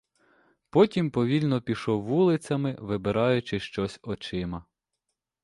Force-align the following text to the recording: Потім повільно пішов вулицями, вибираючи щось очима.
Потім 0.69 1.11
повільно 1.11 1.61
пішов 1.61 2.03
вулицями, 2.03 2.75
вибираючи 2.79 3.59
щось 3.59 3.99
очима. 4.03 4.65